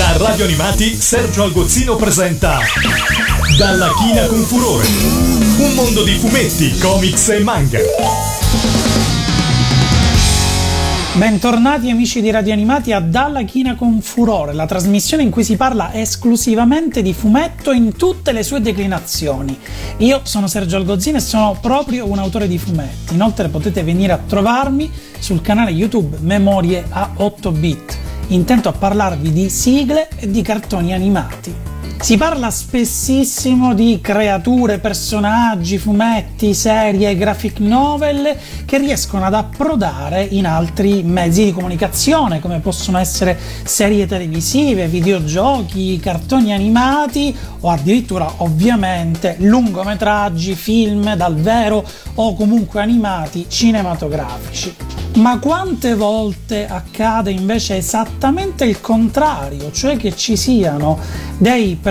Da 0.00 0.16
Radio 0.16 0.46
Animati 0.46 0.98
Sergio 0.98 1.42
Algozzino 1.42 1.94
presenta 1.94 2.60
Dalla 3.58 3.90
china 3.98 4.24
con 4.28 4.38
furore. 4.38 4.86
Un 5.58 5.74
mondo 5.74 6.02
di 6.04 6.14
fumetti, 6.14 6.78
comics 6.78 7.28
e 7.28 7.40
manga. 7.40 7.78
Bentornati 11.12 11.90
amici 11.90 12.22
di 12.22 12.30
Radio 12.30 12.54
Animati 12.54 12.92
a 12.92 13.00
Dalla 13.00 13.42
China 13.42 13.74
con 13.74 14.00
Furore, 14.00 14.54
la 14.54 14.64
trasmissione 14.64 15.22
in 15.22 15.28
cui 15.28 15.44
si 15.44 15.56
parla 15.56 15.92
esclusivamente 15.92 17.02
di 17.02 17.12
fumetto 17.12 17.70
in 17.70 17.94
tutte 17.94 18.32
le 18.32 18.42
sue 18.42 18.62
declinazioni. 18.62 19.58
Io 19.98 20.20
sono 20.22 20.46
Sergio 20.46 20.76
Algozzino 20.76 21.18
e 21.18 21.20
sono 21.20 21.58
proprio 21.60 22.08
un 22.08 22.18
autore 22.18 22.48
di 22.48 22.56
fumetti. 22.56 23.12
Inoltre 23.12 23.48
potete 23.48 23.82
venire 23.82 24.14
a 24.14 24.20
trovarmi 24.26 24.90
sul 25.18 25.42
canale 25.42 25.72
YouTube 25.72 26.16
Memorie 26.22 26.86
a 26.88 27.10
8 27.16 27.50
bit, 27.50 27.98
intento 28.30 28.68
a 28.68 28.72
parlarvi 28.72 29.32
di 29.32 29.48
sigle 29.48 30.08
e 30.16 30.30
di 30.30 30.42
cartoni 30.42 30.92
animati. 30.92 31.79
Si 32.00 32.16
parla 32.16 32.50
spessissimo 32.50 33.74
di 33.74 34.00
creature, 34.00 34.78
personaggi, 34.78 35.76
fumetti, 35.76 36.54
serie, 36.54 37.14
graphic 37.14 37.58
novel 37.58 38.34
che 38.64 38.78
riescono 38.78 39.26
ad 39.26 39.34
approdare 39.34 40.22
in 40.22 40.46
altri 40.46 41.02
mezzi 41.02 41.44
di 41.44 41.52
comunicazione, 41.52 42.40
come 42.40 42.60
possono 42.60 42.96
essere 42.96 43.38
serie 43.64 44.06
televisive, 44.06 44.88
videogiochi, 44.88 46.00
cartoni 46.00 46.54
animati 46.54 47.36
o 47.60 47.68
addirittura 47.68 48.32
ovviamente 48.38 49.36
lungometraggi, 49.40 50.54
film 50.54 51.14
dal 51.14 51.36
vero 51.36 51.84
o 52.14 52.34
comunque 52.34 52.80
animati 52.80 53.44
cinematografici. 53.46 54.74
Ma 55.12 55.38
quante 55.38 55.94
volte 55.96 56.66
accade 56.66 57.32
invece 57.32 57.76
esattamente 57.76 58.64
il 58.64 58.80
contrario, 58.80 59.72
cioè 59.72 59.96
che 59.96 60.16
ci 60.16 60.36
siano 60.36 60.98
dei 61.36 61.74
personaggi 61.74 61.89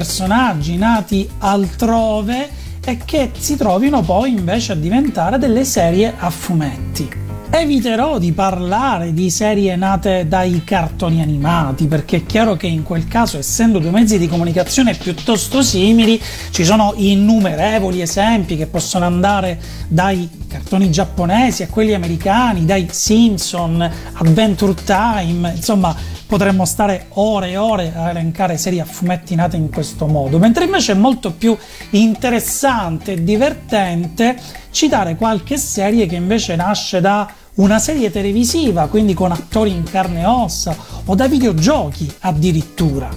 nati 0.76 1.30
altrove 1.40 2.50
e 2.84 2.98
che 3.04 3.32
si 3.38 3.56
trovino 3.56 4.02
poi 4.02 4.32
invece 4.32 4.72
a 4.72 4.76
diventare 4.76 5.38
delle 5.38 5.64
serie 5.66 6.14
a 6.18 6.30
fumetti. 6.30 7.28
Eviterò 7.52 8.20
di 8.20 8.32
parlare 8.32 9.12
di 9.12 9.32
serie 9.32 9.76
nate 9.76 10.28
dai 10.28 10.64
cartoni 10.64 11.20
animati, 11.20 11.88
perché 11.88 12.18
è 12.18 12.26
chiaro 12.28 12.56
che 12.56 12.68
in 12.68 12.84
quel 12.84 13.08
caso, 13.08 13.40
essendo 13.40 13.80
due 13.80 13.90
mezzi 13.90 14.20
di 14.20 14.28
comunicazione 14.28 14.94
piuttosto 14.94 15.64
simili, 15.64 16.22
ci 16.52 16.64
sono 16.64 16.94
innumerevoli 16.96 18.02
esempi 18.02 18.56
che 18.56 18.68
possono 18.68 19.06
andare 19.06 19.60
dai 19.88 20.30
cartoni 20.48 20.92
giapponesi 20.92 21.64
a 21.64 21.68
quelli 21.68 21.96
americani, 21.96 22.66
dai 22.66 22.88
Simpson, 22.92 23.82
Adventure 24.14 24.76
Time, 24.84 25.54
insomma 25.56 25.96
potremmo 26.30 26.64
stare 26.64 27.08
ore 27.14 27.50
e 27.50 27.58
ore 27.58 27.92
a 27.96 28.12
elencare 28.12 28.56
serie 28.56 28.82
a 28.82 28.86
fumetti 28.86 29.34
nate 29.34 29.58
in 29.58 29.72
questo 29.72 30.06
modo, 30.06 30.38
mentre 30.38 30.66
invece 30.66 30.92
è 30.92 30.96
molto 30.96 31.32
più 31.32 31.58
interessante 31.90 33.14
e 33.14 33.24
divertente 33.24 34.38
citare 34.70 35.16
qualche 35.16 35.58
serie 35.58 36.06
che 36.06 36.14
invece 36.14 36.56
nasce 36.56 37.02
da 37.02 37.28
una 37.56 37.80
serie 37.80 38.12
televisiva, 38.12 38.86
quindi 38.90 39.16
con 39.16 39.32
attori 39.32 39.72
in 39.72 39.82
carne 39.82 40.22
e 40.22 40.26
ossa, 40.26 40.78
o 41.04 41.16
da 41.16 41.28
videogiochi 41.28 42.14
addirittura. 42.20 43.10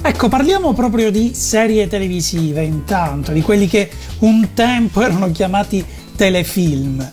Ecco, 0.00 0.28
parliamo 0.28 0.72
proprio 0.72 1.10
di 1.10 1.34
serie 1.34 1.88
televisive 1.88 2.62
intanto, 2.62 3.32
di 3.32 3.42
quelli 3.42 3.66
che 3.66 3.90
un 4.20 4.50
tempo 4.54 5.02
erano 5.02 5.32
chiamati 5.32 5.84
telefilm. 6.14 7.12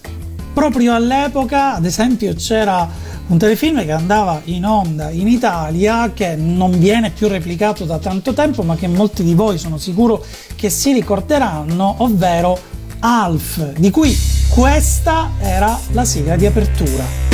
Proprio 0.54 0.94
all'epoca, 0.94 1.73
ad 1.73 1.86
esempio, 1.86 2.36
c'era 2.36 2.88
un 3.34 3.39
telefilm 3.39 3.84
che 3.84 3.92
andava 3.92 4.42
in 4.45 4.64
onda 4.64 5.09
in 5.09 5.28
Italia 5.28 6.12
che 6.14 6.36
non 6.36 6.78
viene 6.78 7.09
più 7.09 7.28
replicato 7.28 7.84
da 7.84 7.98
tanto 7.98 8.34
tempo, 8.34 8.62
ma 8.62 8.76
che 8.76 8.88
molti 8.88 9.23
di 9.23 9.34
voi 9.34 9.58
sono 9.58 9.78
sicuro 9.78 10.23
che 10.56 10.70
si 10.70 10.94
ricorderanno, 10.94 11.95
ovvero 12.00 12.59
Alf, 13.00 13.73
di 13.73 13.89
cui 13.89 14.16
questa 14.49 15.32
era 15.39 15.77
la 15.92 16.05
sigla 16.05 16.36
di 16.36 16.45
apertura. 16.45 17.33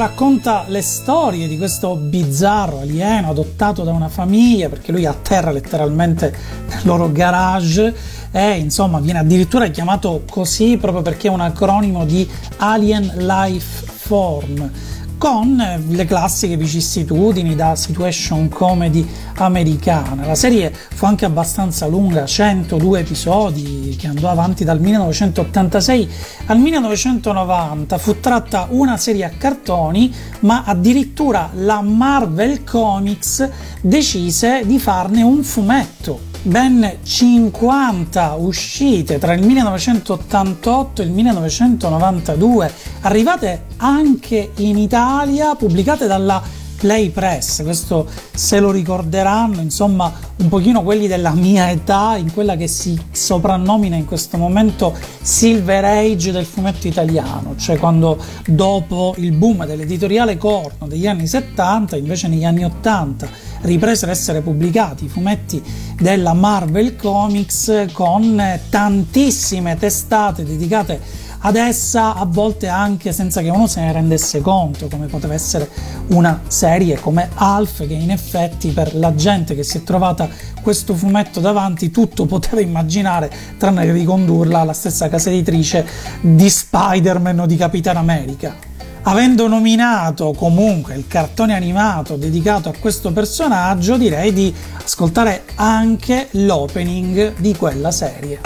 Racconta 0.00 0.64
le 0.68 0.80
storie 0.80 1.46
di 1.46 1.58
questo 1.58 1.94
bizzarro 1.94 2.80
alieno 2.80 3.28
adottato 3.28 3.84
da 3.84 3.92
una 3.92 4.08
famiglia 4.08 4.70
perché 4.70 4.92
lui 4.92 5.04
atterra 5.04 5.50
letteralmente 5.50 6.34
nel 6.68 6.80
loro 6.84 7.12
garage 7.12 7.94
e 8.30 8.52
insomma 8.52 8.98
viene 8.98 9.18
addirittura 9.18 9.66
chiamato 9.66 10.22
così 10.26 10.78
proprio 10.78 11.02
perché 11.02 11.28
è 11.28 11.30
un 11.30 11.42
acronimo 11.42 12.06
di 12.06 12.26
Alien 12.56 13.12
Life 13.18 13.84
Form 13.84 14.70
con 15.20 15.62
le 15.86 16.04
classiche 16.06 16.56
vicissitudini 16.56 17.54
da 17.54 17.76
situation 17.76 18.48
comedy 18.48 19.06
americana. 19.34 20.24
La 20.24 20.34
serie 20.34 20.72
fu 20.72 21.04
anche 21.04 21.26
abbastanza 21.26 21.86
lunga, 21.86 22.24
102 22.24 23.00
episodi 23.00 23.96
che 23.98 24.06
andò 24.06 24.30
avanti 24.30 24.64
dal 24.64 24.80
1986 24.80 26.10
al 26.46 26.58
1990. 26.58 27.98
Fu 27.98 28.18
tratta 28.18 28.68
una 28.70 28.96
serie 28.96 29.24
a 29.24 29.30
cartoni, 29.36 30.10
ma 30.40 30.62
addirittura 30.64 31.50
la 31.52 31.82
Marvel 31.82 32.64
Comics 32.64 33.46
decise 33.82 34.62
di 34.64 34.78
farne 34.78 35.20
un 35.20 35.42
fumetto 35.42 36.29
ben 36.42 36.98
50 37.02 38.34
uscite 38.34 39.18
tra 39.18 39.32
il 39.32 39.44
1988 39.44 41.02
e 41.02 41.04
il 41.04 41.10
1992, 41.10 42.72
arrivate 43.02 43.64
anche 43.76 44.52
in 44.56 44.78
Italia, 44.78 45.54
pubblicate 45.54 46.06
dalla 46.06 46.42
Play 46.80 47.10
Press, 47.10 47.62
questo 47.62 48.08
se 48.34 48.58
lo 48.58 48.70
ricorderanno, 48.70 49.60
insomma, 49.60 50.10
un 50.36 50.48
pochino 50.48 50.82
quelli 50.82 51.06
della 51.06 51.32
mia 51.32 51.70
età, 51.70 52.16
in 52.16 52.32
quella 52.32 52.56
che 52.56 52.68
si 52.68 52.98
soprannomina 53.10 53.96
in 53.96 54.06
questo 54.06 54.38
momento 54.38 54.96
Silver 55.20 55.84
Age 55.84 56.32
del 56.32 56.46
fumetto 56.46 56.86
italiano, 56.86 57.54
cioè 57.58 57.78
quando 57.78 58.16
dopo 58.46 59.14
il 59.18 59.32
boom 59.32 59.66
dell'editoriale 59.66 60.38
corno 60.38 60.86
degli 60.86 61.06
anni 61.06 61.26
70, 61.26 61.96
invece 61.96 62.28
negli 62.28 62.46
anni 62.46 62.64
80 62.64 63.28
ripresero 63.62 64.10
ad 64.10 64.16
essere 64.16 64.40
pubblicati 64.40 65.04
i 65.04 65.08
fumetti 65.08 65.62
della 65.98 66.32
Marvel 66.32 66.96
Comics 66.96 67.86
con 67.92 68.42
tantissime 68.68 69.76
testate 69.76 70.44
dedicate 70.44 71.28
ad 71.42 71.56
essa, 71.56 72.14
a 72.14 72.26
volte 72.26 72.68
anche 72.68 73.12
senza 73.12 73.40
che 73.40 73.48
uno 73.48 73.66
se 73.66 73.80
ne 73.80 73.92
rendesse 73.92 74.40
conto, 74.40 74.88
come 74.88 75.06
poteva 75.06 75.32
essere 75.32 75.68
una 76.08 76.42
serie 76.48 77.00
come 77.00 77.30
Alf, 77.34 77.86
che 77.86 77.94
in 77.94 78.10
effetti 78.10 78.70
per 78.70 78.94
la 78.94 79.14
gente 79.14 79.54
che 79.54 79.62
si 79.62 79.78
è 79.78 79.82
trovata 79.82 80.28
questo 80.60 80.94
fumetto 80.94 81.40
davanti 81.40 81.90
tutto 81.90 82.26
poteva 82.26 82.60
immaginare, 82.60 83.30
tranne 83.56 83.90
ricondurla 83.90 84.60
alla 84.60 84.74
stessa 84.74 85.08
casa 85.08 85.30
editrice 85.30 85.86
di 86.20 86.50
Spider-Man 86.50 87.40
o 87.40 87.46
di 87.46 87.56
Capitan 87.56 87.96
America. 87.96 88.69
Avendo 89.02 89.48
nominato 89.48 90.32
comunque 90.32 90.94
il 90.94 91.06
cartone 91.06 91.54
animato 91.54 92.16
dedicato 92.16 92.68
a 92.68 92.74
questo 92.78 93.12
personaggio, 93.12 93.96
direi 93.96 94.32
di 94.32 94.54
ascoltare 94.82 95.44
anche 95.56 96.28
l'opening 96.32 97.34
di 97.38 97.56
quella 97.56 97.90
serie. 97.90 98.40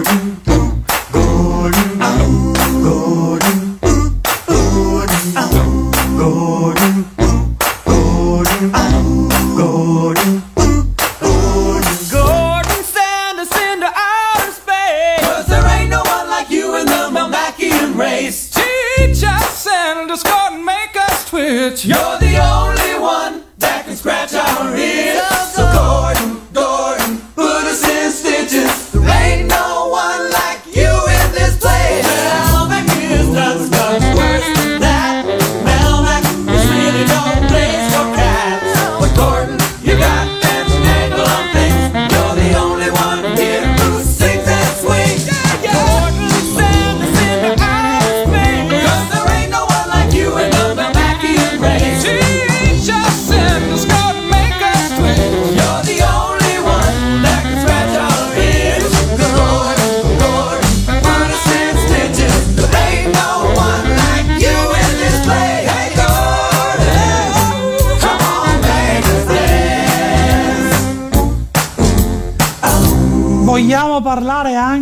switch. 0.00 0.49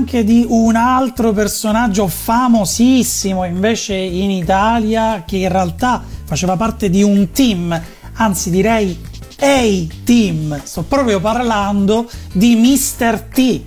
Anche 0.09 0.25
di 0.25 0.47
un 0.49 0.75
altro 0.75 1.35
personaggio 1.35 2.09
famosissimo 2.09 3.45
invece 3.45 3.95
in 3.95 4.31
Italia 4.31 5.23
che 5.27 5.37
in 5.37 5.51
realtà 5.51 6.03
faceva 6.25 6.57
parte 6.57 6.89
di 6.89 7.03
un 7.03 7.31
team, 7.31 7.79
anzi 8.15 8.49
direi 8.49 8.99
A-Team. 9.39 10.63
Sto 10.65 10.83
proprio 10.85 11.21
parlando 11.21 12.09
di 12.33 12.57
Mr. 12.57 13.21
T. 13.31 13.61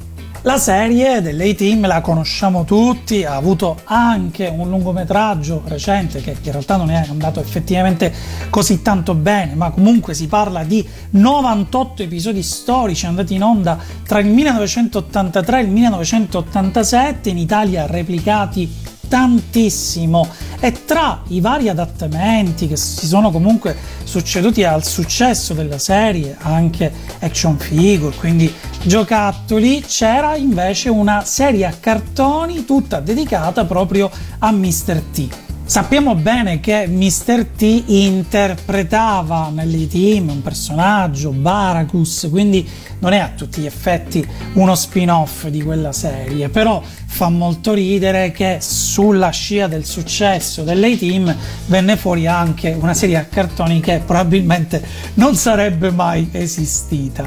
La 0.43 0.57
serie 0.57 1.21
dell'A-Team 1.21 1.85
la 1.85 2.01
conosciamo 2.01 2.63
tutti, 2.63 3.23
ha 3.23 3.35
avuto 3.35 3.81
anche 3.83 4.47
un 4.47 4.69
lungometraggio 4.69 5.61
recente 5.67 6.19
che 6.19 6.35
in 6.41 6.51
realtà 6.51 6.77
non 6.77 6.89
è 6.89 6.95
andato 7.07 7.39
effettivamente 7.39 8.11
così 8.49 8.81
tanto 8.81 9.13
bene, 9.13 9.53
ma 9.53 9.69
comunque 9.69 10.15
si 10.15 10.25
parla 10.25 10.63
di 10.63 10.83
98 11.11 12.01
episodi 12.01 12.41
storici 12.41 13.05
andati 13.05 13.35
in 13.35 13.43
onda 13.43 13.77
tra 14.03 14.17
il 14.17 14.29
1983 14.29 15.59
e 15.59 15.61
il 15.61 15.69
1987, 15.69 17.29
in 17.29 17.37
Italia 17.37 17.85
replicati 17.85 18.67
tantissimo 19.11 20.25
e 20.61 20.85
tra 20.85 21.23
i 21.27 21.41
vari 21.41 21.67
adattamenti 21.67 22.65
che 22.65 22.77
si 22.77 23.05
sono 23.05 23.29
comunque 23.29 23.75
succeduti 24.05 24.63
al 24.63 24.85
successo 24.85 25.53
della 25.53 25.77
serie, 25.77 26.37
anche 26.39 26.89
action 27.19 27.57
figure, 27.57 28.15
quindi 28.15 28.49
giocattoli, 28.83 29.83
c'era 29.85 30.37
invece 30.37 30.87
una 30.87 31.25
serie 31.25 31.65
a 31.65 31.73
cartoni 31.77 32.63
tutta 32.63 33.01
dedicata 33.01 33.65
proprio 33.65 34.09
a 34.39 34.49
Mr. 34.49 35.01
T. 35.11 35.50
Sappiamo 35.71 36.15
bene 36.15 36.59
che 36.59 36.85
Mr. 36.85 37.45
T 37.55 37.61
interpretava 37.85 39.49
nelle 39.53 39.87
team 39.87 40.27
un 40.27 40.41
personaggio, 40.41 41.31
Baracus, 41.31 42.27
quindi 42.29 42.67
non 42.99 43.13
è 43.13 43.19
a 43.19 43.29
tutti 43.29 43.61
gli 43.61 43.67
effetti 43.67 44.27
uno 44.55 44.75
spin-off 44.75 45.45
di 45.47 45.63
quella 45.63 45.93
serie, 45.93 46.49
però 46.49 46.83
fa 46.83 47.29
molto 47.29 47.71
ridere 47.71 48.31
che 48.31 48.57
sulla 48.59 49.29
scia 49.29 49.67
del 49.67 49.85
successo 49.85 50.63
delle 50.63 50.97
team 50.97 51.33
venne 51.67 51.95
fuori 51.95 52.27
anche 52.27 52.75
una 52.77 52.93
serie 52.93 53.15
a 53.15 53.23
cartoni 53.23 53.79
che 53.79 54.01
probabilmente 54.05 54.85
non 55.13 55.37
sarebbe 55.37 55.89
mai 55.89 56.27
esistita. 56.33 57.23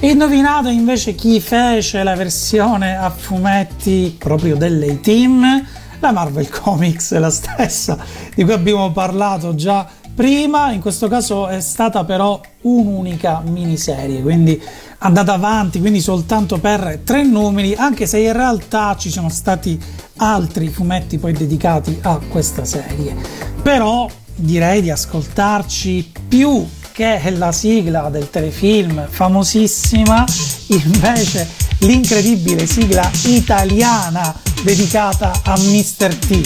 Indovinate 0.00 0.70
invece 0.70 1.14
chi 1.14 1.38
fece 1.40 2.02
la 2.02 2.16
versione 2.16 2.96
a 2.96 3.10
fumetti 3.10 4.16
proprio 4.18 4.56
delle 4.56 5.00
team? 5.00 5.64
La 6.00 6.12
Marvel 6.12 6.48
Comics 6.50 7.12
è 7.12 7.18
la 7.18 7.30
stessa 7.30 7.98
di 8.34 8.44
cui 8.44 8.52
abbiamo 8.52 8.92
parlato 8.92 9.54
già 9.54 9.86
prima, 10.14 10.72
in 10.72 10.80
questo 10.80 11.08
caso 11.08 11.46
è 11.46 11.60
stata 11.60 12.04
però 12.04 12.40
un'unica 12.62 13.42
miniserie, 13.44 14.22
quindi 14.22 14.60
andata 14.98 15.34
avanti, 15.34 15.78
quindi 15.78 16.00
soltanto 16.00 16.58
per 16.58 17.00
tre 17.04 17.22
numeri, 17.22 17.74
anche 17.74 18.06
se 18.06 18.18
in 18.18 18.32
realtà 18.32 18.96
ci 18.96 19.10
sono 19.10 19.28
stati 19.28 19.78
altri 20.16 20.68
fumetti 20.68 21.18
poi 21.18 21.32
dedicati 21.32 21.98
a 22.02 22.18
questa 22.28 22.64
serie. 22.64 23.14
Però 23.62 24.08
direi 24.34 24.80
di 24.80 24.90
ascoltarci 24.90 26.12
più 26.28 26.66
che 26.92 27.20
la 27.30 27.52
sigla 27.52 28.08
del 28.08 28.30
telefilm 28.30 29.06
famosissima, 29.08 30.24
invece 30.68 31.46
l'incredibile 31.86 32.66
sigla 32.66 33.08
italiana 33.26 34.34
dedicata 34.62 35.40
a 35.44 35.56
Mr. 35.58 36.16
T. 36.16 36.40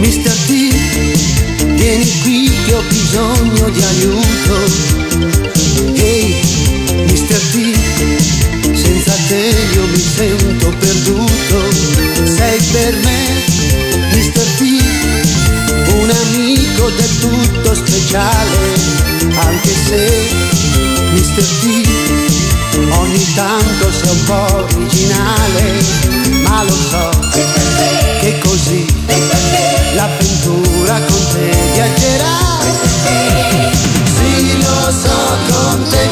Mr. 0.00 0.32
T, 0.46 0.50
vieni 1.74 2.18
qui 2.22 2.50
che 2.64 2.74
ho 2.74 2.82
bisogno 2.88 3.68
di 3.68 3.82
aiuto. 3.82 4.17
Tutto 17.68 17.74
speciale, 17.74 18.56
anche 19.34 19.68
se, 19.68 20.28
Mr. 21.12 21.42
T, 21.60 21.88
ogni 22.92 23.34
tanto 23.34 23.90
sei 23.92 24.10
un 24.10 24.24
po' 24.24 24.54
originale, 24.54 25.84
ma 26.44 26.62
lo 26.62 26.74
so 26.74 27.10
che 28.20 28.38
così 28.38 28.86
l'avventura 29.94 31.00
con 31.00 31.26
te 31.32 31.50
viaggerà. 31.74 32.36
Sì, 34.16 34.58
lo 34.58 34.90
so, 34.90 35.36
con 35.48 35.88
te 35.90 36.07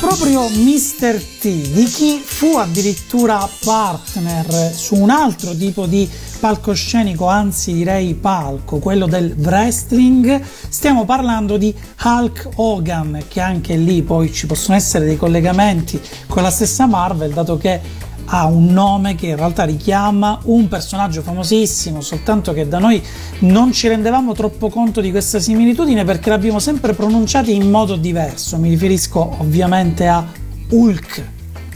Proprio 0.00 0.48
Mr. 0.48 1.20
T, 1.40 1.42
di 1.72 1.84
chi 1.84 2.20
fu 2.22 2.56
addirittura 2.56 3.48
partner 3.64 4.72
su 4.74 4.94
un 4.94 5.10
altro 5.10 5.54
tipo 5.56 5.86
di 5.86 6.08
palcoscenico, 6.38 7.26
anzi 7.26 7.72
direi 7.72 8.14
palco, 8.14 8.78
quello 8.78 9.06
del 9.06 9.34
wrestling, 9.38 10.42
stiamo 10.68 11.04
parlando 11.04 11.56
di 11.56 11.74
Hulk 12.02 12.48
Hogan, 12.56 13.24
che 13.28 13.40
anche 13.40 13.76
lì 13.76 14.02
poi 14.02 14.32
ci 14.32 14.46
possono 14.46 14.76
essere 14.76 15.06
dei 15.06 15.16
collegamenti 15.16 16.00
con 16.26 16.42
la 16.42 16.50
stessa 16.50 16.86
Marvel, 16.86 17.32
dato 17.32 17.56
che 17.56 17.80
ha 18.26 18.46
un 18.46 18.66
nome 18.66 19.14
che 19.14 19.28
in 19.28 19.36
realtà 19.36 19.64
richiama 19.64 20.38
un 20.44 20.68
personaggio 20.68 21.22
famosissimo, 21.22 22.00
soltanto 22.00 22.52
che 22.52 22.66
da 22.66 22.78
noi 22.78 23.02
non 23.40 23.72
ci 23.72 23.88
rendevamo 23.88 24.32
troppo 24.32 24.68
conto 24.68 25.00
di 25.00 25.10
questa 25.10 25.38
similitudine 25.38 26.04
perché 26.04 26.30
l'abbiamo 26.30 26.58
sempre 26.58 26.94
pronunciata 26.94 27.50
in 27.50 27.70
modo 27.70 27.96
diverso. 27.96 28.56
Mi 28.58 28.68
riferisco 28.68 29.36
ovviamente 29.38 30.06
a 30.06 30.26
Hulk. 30.70 31.28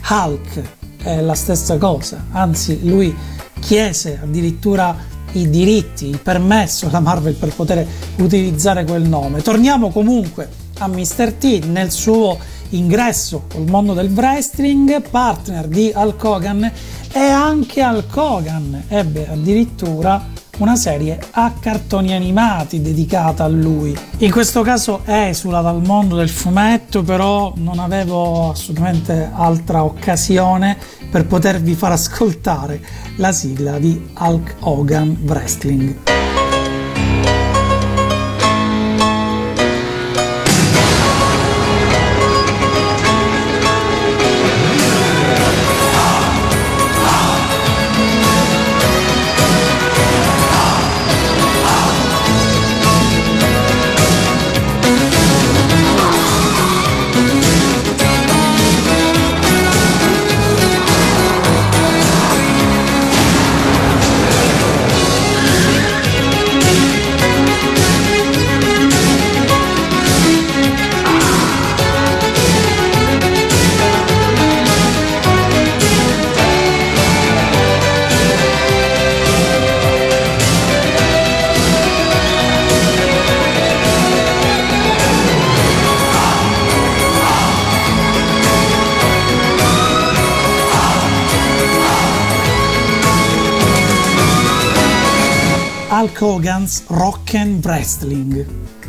Hulk 0.09 0.63
è 1.03 1.21
la 1.21 1.35
stessa 1.35 1.79
cosa, 1.79 2.27
anzi 2.33 2.87
lui 2.87 3.15
chiese 3.61 4.19
addirittura 4.23 4.97
i 5.33 5.49
diritti, 5.49 6.07
il 6.07 6.19
permesso 6.19 6.89
alla 6.89 7.01
Marvel 7.01 7.35
per 7.35 7.55
poter 7.55 7.87
utilizzare 8.17 8.85
quel 8.85 9.03
nome. 9.03 9.43
Torniamo 9.43 9.91
comunque 9.91 10.49
a 10.79 10.89
Mr. 10.89 11.33
T 11.35 11.65
nel 11.67 11.91
suo 11.91 12.37
ingresso 12.71 13.45
col 13.51 13.67
mondo 13.69 13.95
del 13.95 14.11
wrestling, 14.11 15.01
partner 15.09 15.67
di 15.67 15.93
Hulk 15.95 16.25
Hogan 16.25 16.73
e 17.13 17.19
anche 17.19 17.83
Hulk 17.83 18.17
Hogan 18.17 18.85
ebbe 18.89 19.29
addirittura 19.29 20.39
una 20.59 20.77
serie 20.77 21.19
a 21.31 21.55
cartoni 21.59 22.15
animati 22.15 22.83
dedicata 22.83 23.45
a 23.45 23.49
lui. 23.49 23.97
In 24.19 24.31
questo 24.31 24.63
caso 24.63 25.01
esula 25.07 25.61
dal 25.63 25.83
mondo 25.83 26.17
del 26.17 26.29
fumetto, 26.29 27.03
però 27.03 27.53
non 27.57 27.79
avevo 27.79 28.51
assolutamente 28.51 29.31
altra 29.33 29.83
occasione 29.85 30.77
per 31.11 31.27
potervi 31.27 31.75
far 31.75 31.93
ascoltare 31.93 32.81
la 33.17 33.33
sigla 33.33 33.79
di 33.79 34.11
Hulk 34.19 34.57
Hogan 34.61 35.19
Wrestling. 35.25 36.10
Hogan's 96.61 96.83
Rock 96.89 97.33
Wrestling. 97.63 98.47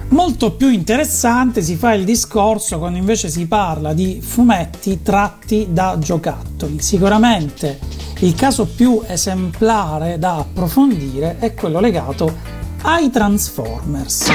Molto 0.09 0.51
più 0.51 0.69
interessante 0.69 1.61
si 1.61 1.77
fa 1.77 1.93
il 1.93 2.03
discorso 2.03 2.79
quando 2.79 2.97
invece 2.97 3.29
si 3.29 3.47
parla 3.47 3.93
di 3.93 4.19
fumetti 4.21 5.01
tratti 5.01 5.67
da 5.69 5.97
giocattoli. 5.97 6.81
Sicuramente 6.81 7.79
il 8.19 8.35
caso 8.35 8.65
più 8.65 9.01
esemplare 9.07 10.19
da 10.19 10.39
approfondire 10.39 11.37
è 11.39 11.53
quello 11.53 11.79
legato 11.79 12.35
ai 12.81 13.09
Transformers. 13.09 14.27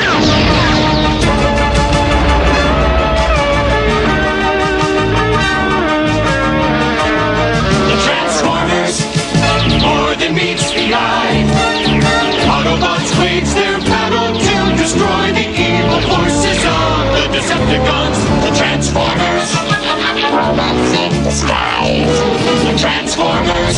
Wage 13.18 13.48
their 13.54 13.78
battle 13.80 14.34
to 14.34 14.76
destroy 14.76 15.32
the 15.32 15.46
evil 15.48 16.00
forces 16.08 16.60
of 16.64 17.00
the 17.16 17.26
Decepticons. 17.32 18.18
The 18.44 18.52
Transformers, 18.56 19.48
robots 20.32 20.92
in 20.92 21.12
disguise. 21.24 22.16
The 22.64 22.76
Transformers, 22.76 23.76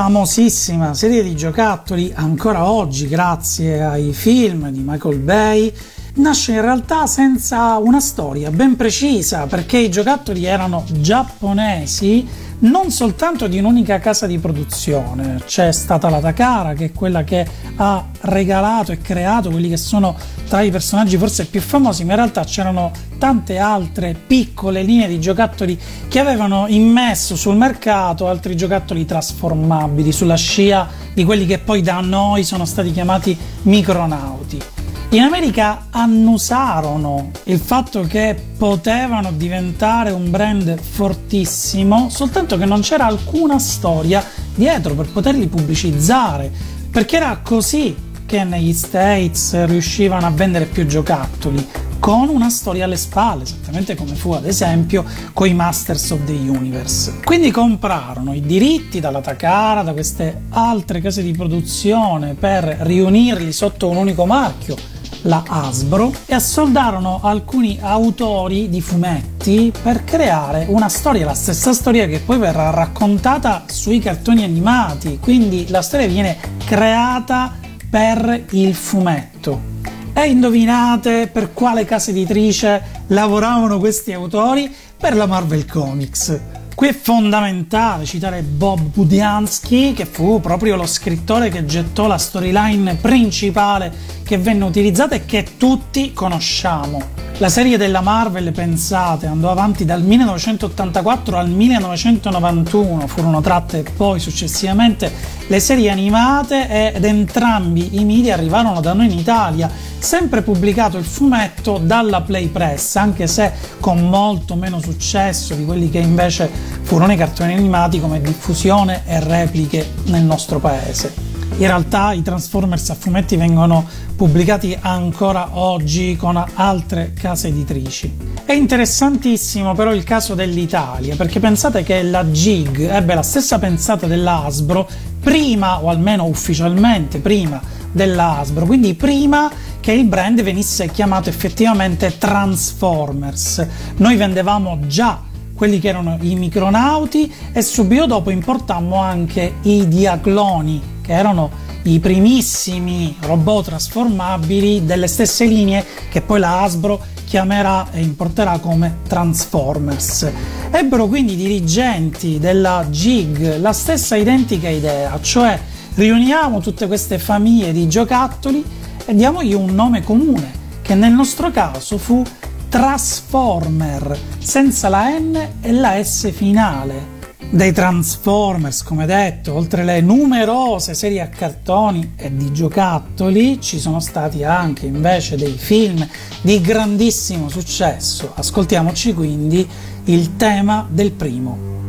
famosissima 0.00 0.94
serie 0.94 1.24
di 1.24 1.34
giocattoli, 1.34 2.12
ancora 2.14 2.70
oggi 2.70 3.08
grazie 3.08 3.82
ai 3.82 4.12
film 4.12 4.70
di 4.70 4.84
Michael 4.86 5.18
Bay, 5.18 5.74
nasce 6.18 6.52
in 6.52 6.60
realtà 6.60 7.06
senza 7.06 7.76
una 7.78 8.00
storia 8.00 8.50
ben 8.50 8.76
precisa 8.76 9.46
perché 9.46 9.78
i 9.78 9.90
giocattoli 9.90 10.44
erano 10.44 10.84
giapponesi 10.90 12.46
non 12.60 12.90
soltanto 12.90 13.46
di 13.46 13.58
un'unica 13.58 14.00
casa 14.00 14.26
di 14.26 14.38
produzione, 14.38 15.40
c'è 15.46 15.70
stata 15.70 16.10
la 16.10 16.18
Takara 16.18 16.72
che 16.72 16.86
è 16.86 16.92
quella 16.92 17.22
che 17.22 17.46
ha 17.76 18.04
regalato 18.22 18.90
e 18.90 18.98
creato 18.98 19.50
quelli 19.50 19.68
che 19.68 19.76
sono 19.76 20.16
tra 20.48 20.62
i 20.62 20.70
personaggi 20.70 21.16
forse 21.16 21.46
più 21.46 21.60
famosi, 21.60 22.04
ma 22.04 22.12
in 22.12 22.16
realtà 22.16 22.42
c'erano 22.42 22.90
tante 23.16 23.58
altre 23.58 24.16
piccole 24.26 24.82
linee 24.82 25.06
di 25.06 25.20
giocattoli 25.20 25.78
che 26.08 26.18
avevano 26.18 26.66
immesso 26.66 27.36
sul 27.36 27.56
mercato 27.56 28.26
altri 28.26 28.56
giocattoli 28.56 29.04
trasformabili 29.04 30.10
sulla 30.10 30.36
scia 30.36 30.88
di 31.14 31.22
quelli 31.22 31.46
che 31.46 31.58
poi 31.58 31.80
da 31.80 32.00
noi 32.00 32.42
sono 32.42 32.64
stati 32.64 32.90
chiamati 32.90 33.38
micronauti. 33.62 34.77
In 35.10 35.20
America 35.20 35.86
annusarono 35.88 37.30
il 37.44 37.58
fatto 37.58 38.02
che 38.02 38.38
potevano 38.58 39.32
diventare 39.32 40.10
un 40.10 40.30
brand 40.30 40.78
fortissimo, 40.78 42.10
soltanto 42.10 42.58
che 42.58 42.66
non 42.66 42.82
c'era 42.82 43.06
alcuna 43.06 43.58
storia 43.58 44.22
dietro 44.54 44.92
per 44.92 45.10
poterli 45.10 45.46
pubblicizzare, 45.46 46.52
perché 46.90 47.16
era 47.16 47.38
così 47.42 47.96
che 48.26 48.44
negli 48.44 48.74
States 48.74 49.64
riuscivano 49.64 50.26
a 50.26 50.30
vendere 50.30 50.66
più 50.66 50.84
giocattoli, 50.84 51.66
con 51.98 52.28
una 52.28 52.50
storia 52.50 52.84
alle 52.84 52.98
spalle, 52.98 53.44
esattamente 53.44 53.94
come 53.94 54.14
fu 54.14 54.32
ad 54.32 54.44
esempio 54.44 55.06
con 55.32 55.48
i 55.48 55.54
Masters 55.54 56.10
of 56.10 56.24
the 56.26 56.32
Universe. 56.32 57.20
Quindi 57.24 57.50
comprarono 57.50 58.34
i 58.34 58.42
diritti 58.42 59.00
dalla 59.00 59.22
Takara, 59.22 59.80
da 59.80 59.94
queste 59.94 60.42
altre 60.50 61.00
case 61.00 61.22
di 61.22 61.32
produzione 61.32 62.34
per 62.34 62.64
riunirli 62.64 63.52
sotto 63.52 63.88
un 63.88 63.96
unico 63.96 64.26
marchio, 64.26 64.76
la 65.22 65.42
Hasbro, 65.46 66.12
e 66.26 66.34
assoldarono 66.34 67.20
alcuni 67.22 67.78
autori 67.80 68.68
di 68.68 68.80
fumetti 68.80 69.72
per 69.82 70.04
creare 70.04 70.66
una 70.68 70.88
storia, 70.88 71.24
la 71.24 71.34
stessa 71.34 71.72
storia 71.72 72.06
che 72.06 72.20
poi 72.20 72.38
verrà 72.38 72.70
raccontata 72.70 73.64
sui 73.66 73.98
cartoni 73.98 74.44
animati, 74.44 75.18
quindi 75.20 75.68
la 75.68 75.82
storia 75.82 76.06
viene 76.06 76.36
creata 76.64 77.56
per 77.88 78.44
il 78.50 78.74
fumetto. 78.74 79.76
E 80.12 80.26
indovinate 80.26 81.28
per 81.28 81.52
quale 81.52 81.84
casa 81.84 82.10
editrice 82.10 83.04
lavoravano 83.08 83.78
questi 83.78 84.12
autori? 84.12 84.74
Per 84.98 85.14
la 85.14 85.26
Marvel 85.26 85.64
Comics. 85.64 86.57
Qui 86.78 86.86
è 86.86 86.94
fondamentale 86.94 88.04
citare 88.04 88.42
Bob 88.42 88.78
Budiansky, 88.78 89.94
che 89.94 90.06
fu 90.06 90.40
proprio 90.40 90.76
lo 90.76 90.86
scrittore 90.86 91.48
che 91.48 91.64
gettò 91.64 92.06
la 92.06 92.18
storyline 92.18 92.94
principale 92.94 93.92
che 94.22 94.38
venne 94.38 94.62
utilizzata 94.62 95.16
e 95.16 95.24
che 95.24 95.56
tutti 95.56 96.12
conosciamo. 96.12 97.02
La 97.38 97.48
serie 97.48 97.78
della 97.78 98.00
Marvel, 98.00 98.52
pensate, 98.52 99.26
andò 99.26 99.50
avanti 99.50 99.84
dal 99.84 100.02
1984 100.02 101.36
al 101.36 101.48
1991, 101.48 103.06
furono 103.06 103.40
tratte 103.40 103.84
poi 103.96 104.18
successivamente 104.18 105.10
le 105.46 105.60
serie 105.60 105.88
animate 105.90 106.92
ed 106.94 107.04
entrambi 107.04 108.00
i 108.00 108.04
media 108.04 108.34
arrivarono 108.34 108.80
da 108.80 108.92
noi 108.92 109.06
in 109.06 109.18
Italia, 109.18 109.70
sempre 109.98 110.42
pubblicato 110.42 110.98
il 110.98 111.04
fumetto 111.04 111.78
dalla 111.78 112.22
Play 112.22 112.48
Press, 112.48 112.96
anche 112.96 113.28
se 113.28 113.52
con 113.78 114.08
molto 114.08 114.56
meno 114.56 114.80
successo 114.80 115.54
di 115.54 115.64
quelli 115.64 115.90
che 115.90 115.98
invece 115.98 116.50
furono 116.82 117.12
i 117.12 117.16
cartoni 117.16 117.54
animati 117.54 118.00
come 118.00 118.20
diffusione 118.20 119.02
e 119.06 119.20
repliche 119.20 119.90
nel 120.04 120.22
nostro 120.22 120.58
paese. 120.58 121.28
In 121.58 121.66
realtà 121.66 122.12
i 122.12 122.22
Transformers 122.22 122.90
a 122.90 122.94
fumetti 122.94 123.36
vengono 123.36 123.84
pubblicati 124.14 124.78
ancora 124.80 125.56
oggi 125.58 126.14
con 126.16 126.42
altre 126.54 127.12
case 127.14 127.48
editrici. 127.48 128.16
È 128.44 128.52
interessantissimo 128.52 129.74
però 129.74 129.92
il 129.92 130.04
caso 130.04 130.34
dell'Italia, 130.34 131.16
perché 131.16 131.40
pensate 131.40 131.82
che 131.82 132.02
la 132.02 132.30
Gig 132.30 132.80
ebbe 132.80 133.14
la 133.14 133.22
stessa 133.22 133.58
pensata 133.58 134.06
della 134.06 134.44
Hasbro 134.44 134.88
prima, 135.20 135.82
o 135.82 135.88
almeno 135.88 136.26
ufficialmente 136.26 137.18
prima 137.18 137.60
della 137.90 138.38
Hasbro, 138.38 138.64
quindi 138.64 138.94
prima 138.94 139.50
che 139.80 139.92
il 139.92 140.04
brand 140.04 140.40
venisse 140.42 140.88
chiamato 140.90 141.28
effettivamente 141.28 142.18
Transformers. 142.18 143.66
Noi 143.96 144.16
vendevamo 144.16 144.78
già 144.86 145.22
quelli 145.58 145.80
che 145.80 145.88
erano 145.88 146.16
i 146.20 146.36
micronauti 146.36 147.30
e 147.52 147.62
subito 147.62 148.06
dopo 148.06 148.30
importammo 148.30 148.94
anche 148.96 149.54
i 149.62 149.88
diacloni 149.88 150.80
che 151.02 151.12
erano 151.12 151.50
i 151.82 151.98
primissimi 151.98 153.16
robot 153.22 153.64
trasformabili 153.64 154.84
delle 154.84 155.08
stesse 155.08 155.46
linee 155.46 155.84
che 156.10 156.20
poi 156.20 156.38
la 156.38 156.62
Hasbro 156.62 157.00
chiamerà 157.24 157.90
e 157.90 158.00
importerà 158.00 158.58
come 158.58 158.98
Transformers. 159.08 160.30
Ebbero 160.70 161.08
quindi 161.08 161.32
i 161.32 161.36
dirigenti 161.36 162.38
della 162.38 162.86
GIG 162.88 163.58
la 163.58 163.72
stessa 163.72 164.14
identica 164.14 164.68
idea, 164.68 165.18
cioè 165.20 165.58
riuniamo 165.94 166.60
tutte 166.60 166.86
queste 166.86 167.18
famiglie 167.18 167.72
di 167.72 167.88
giocattoli 167.88 168.64
e 169.04 169.14
diamogli 169.14 169.54
un 169.54 169.74
nome 169.74 170.04
comune, 170.04 170.52
che 170.82 170.94
nel 170.94 171.12
nostro 171.12 171.50
caso 171.50 171.98
fu 171.98 172.22
Transformer, 172.68 174.18
senza 174.38 174.90
la 174.90 175.08
N 175.18 175.48
e 175.62 175.72
la 175.72 176.02
S 176.02 176.30
finale 176.30 177.16
dei 177.50 177.72
Transformers, 177.72 178.82
come 178.82 179.06
detto, 179.06 179.54
oltre 179.54 179.84
le 179.84 180.02
numerose 180.02 180.92
serie 180.92 181.22
a 181.22 181.28
cartoni 181.28 182.12
e 182.14 182.36
di 182.36 182.52
giocattoli, 182.52 183.58
ci 183.58 183.78
sono 183.78 184.00
stati 184.00 184.44
anche 184.44 184.84
invece 184.84 185.36
dei 185.36 185.56
film 185.56 186.06
di 186.42 186.60
grandissimo 186.60 187.48
successo. 187.48 188.32
Ascoltiamoci 188.34 189.14
quindi 189.14 189.66
il 190.04 190.36
tema 190.36 190.86
del 190.90 191.12
primo. 191.12 191.87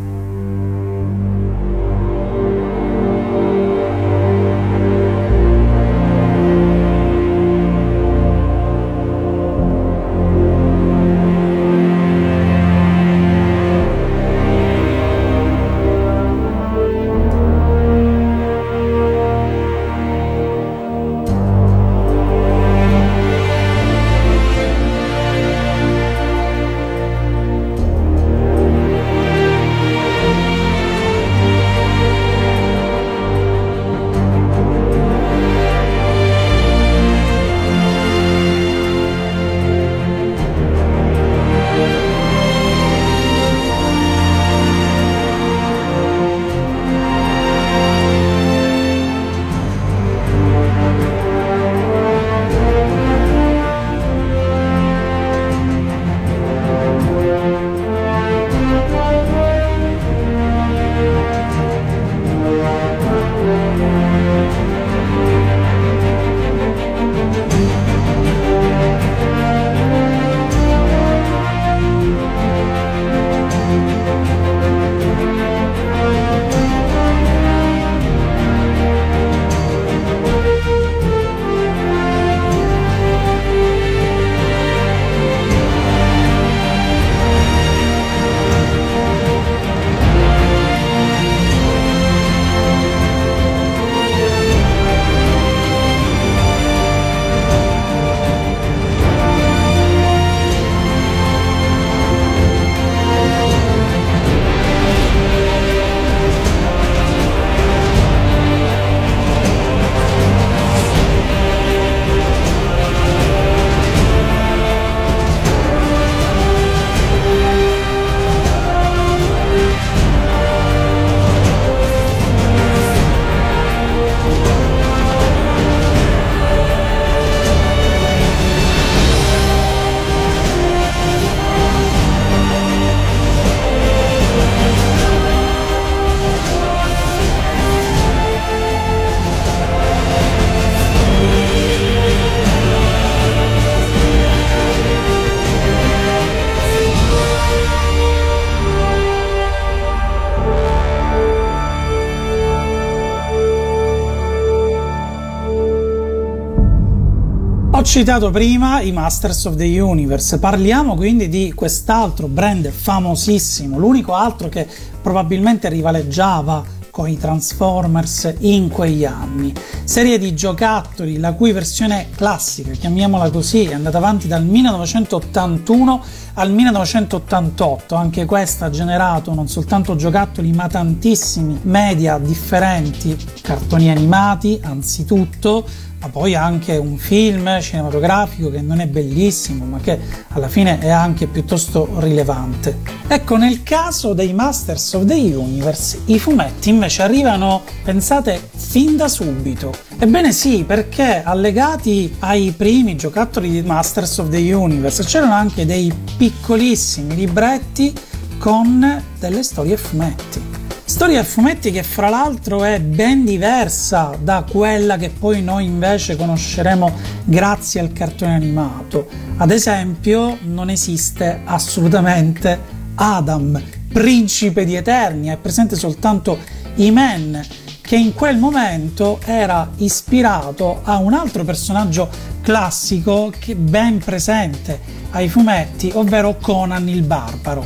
Citato 157.89 158.30
prima 158.30 158.82
i 158.82 158.91
Masters 158.91 159.45
of 159.45 159.56
the 159.56 159.82
Universe, 159.82 160.38
parliamo 160.38 160.93
quindi 160.93 161.28
di 161.28 161.52
quest'altro 161.56 162.28
brand 162.28 162.69
famosissimo, 162.69 163.80
l'unico 163.80 164.13
altro 164.13 164.47
che 164.47 164.67
probabilmente 165.02 165.69
rivaleggiava 165.69 166.63
con 166.91 167.10
i 167.10 167.17
Transformers 167.17 168.36
in 168.41 168.69
quegli 168.69 169.06
anni. 169.06 169.52
Serie 169.84 170.19
di 170.19 170.36
giocattoli 170.36 171.17
la 171.17 171.34
cui 171.34 171.52
versione 171.52 172.10
classica, 172.15 172.69
chiamiamola 172.73 173.32
così, 173.32 173.63
è 173.63 173.73
andata 173.73 173.97
avanti 173.97 174.28
dal 174.28 174.45
1981 174.45 176.04
al 176.39 176.54
1988. 176.54 177.95
Anche 177.95 178.25
questa 178.25 178.65
ha 178.65 178.69
generato 178.69 179.34
non 179.34 179.49
soltanto 179.49 179.95
giocattoli 179.95 180.54
ma 180.54 180.67
tantissimi 180.67 181.60
media 181.63 182.17
differenti, 182.17 183.17
cartoni 183.41 183.89
animati 183.89 184.58
anzitutto, 184.63 185.65
ma 185.99 186.08
poi 186.08 186.34
anche 186.34 186.78
un 186.78 186.97
film 186.97 187.60
cinematografico 187.60 188.49
che 188.49 188.62
non 188.62 188.80
è 188.80 188.88
bellissimo, 188.88 189.65
ma 189.65 189.80
che 189.80 189.99
alla 190.30 190.47
fine 190.47 190.80
è 190.80 190.89
anche 190.89 191.28
piuttosto 191.28 191.89
rilevante. 191.97 192.78
Ecco, 193.08 193.36
nel 193.36 193.63
caso 193.63 194.13
dei 194.13 194.34
Masters 194.34 194.93
of 194.93 195.06
the 195.06 195.13
Universe, 195.13 195.99
i 196.06 196.17
fumetti 196.17 196.69
invece 196.69 197.02
arrivano, 197.02 197.63
pensate, 197.84 198.49
fin 198.56 198.95
da 198.95 199.10
subito. 199.10 199.73
Ebbene 199.97 200.32
sì, 200.32 200.63
perché 200.63 201.21
allegati 201.21 202.15
ai 202.19 202.54
primi 202.56 202.95
giocattoli 202.95 203.49
di 203.49 203.62
Masters 203.62 204.19
of 204.19 204.30
the 204.30 204.54
Universe 204.54 205.04
c'erano 205.04 205.34
anche 205.34 205.65
dei 205.65 205.93
piccolissimi 206.29 207.15
libretti 207.15 207.91
con 208.37 209.03
delle 209.17 209.41
storie 209.41 209.73
a 209.73 209.77
fumetti. 209.77 210.39
Storia 210.85 211.21
a 211.21 211.23
fumetti 211.23 211.71
che 211.71 211.81
fra 211.81 212.09
l'altro 212.09 212.63
è 212.63 212.79
ben 212.79 213.25
diversa 213.25 214.15
da 214.21 214.45
quella 214.47 214.97
che 214.97 215.09
poi 215.09 215.41
noi 215.41 215.65
invece 215.65 216.15
conosceremo 216.15 216.91
grazie 217.25 217.79
al 217.79 217.93
cartone 217.93 218.35
animato. 218.35 219.07
Ad 219.37 219.49
esempio 219.49 220.37
non 220.43 220.69
esiste 220.69 221.41
assolutamente 221.45 222.59
Adam, 222.95 223.59
principe 223.91 224.65
di 224.65 224.75
Eternia, 224.75 225.33
è 225.33 225.37
presente 225.37 225.75
soltanto 225.75 226.37
Iman, 226.75 227.43
che 227.89 227.95
in 227.95 228.13
quel 228.13 228.38
momento 228.38 229.19
era 229.25 229.67
ispirato 229.78 230.82
a 230.84 230.97
un 230.97 231.12
altro 231.13 231.43
personaggio 231.43 232.08
classico 232.39 233.34
che 233.36 233.56
ben 233.56 233.97
presente 233.97 234.80
ai 235.10 235.28
fumetti, 235.28 235.89
ovvero 235.95 236.38
Conan 236.39 236.88
il 236.88 237.02
Barbaro. 237.02 237.65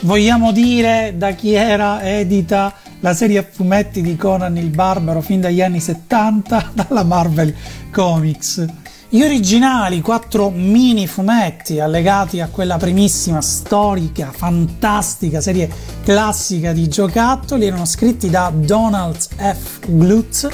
Vogliamo 0.00 0.50
dire 0.50 1.14
da 1.16 1.30
chi 1.34 1.52
era 1.54 2.02
edita 2.02 2.74
la 2.98 3.14
serie 3.14 3.38
a 3.38 3.46
fumetti 3.48 4.02
di 4.02 4.16
Conan 4.16 4.56
il 4.56 4.70
Barbaro 4.70 5.20
fin 5.20 5.40
dagli 5.40 5.62
anni 5.62 5.78
70 5.78 6.72
dalla 6.74 7.04
Marvel 7.04 7.54
Comics. 7.92 8.66
Gli 9.12 9.22
originali 9.22 10.02
quattro 10.02 10.50
mini 10.50 11.08
fumetti 11.08 11.80
allegati 11.80 12.40
a 12.40 12.46
quella 12.46 12.76
primissima 12.76 13.40
storica, 13.40 14.30
fantastica 14.32 15.40
serie 15.40 15.68
classica 16.04 16.72
di 16.72 16.86
giocattoli 16.86 17.66
erano 17.66 17.86
scritti 17.86 18.30
da 18.30 18.52
Donald 18.54 19.16
F. 19.16 19.80
Glutz 19.88 20.46